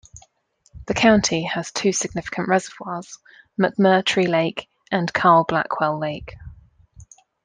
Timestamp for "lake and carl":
4.27-5.43